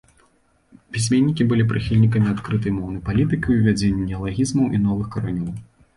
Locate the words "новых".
4.87-5.07